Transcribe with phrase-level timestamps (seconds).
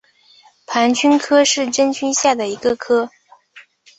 [0.65, 3.11] 盘菌科是真菌下的一个科。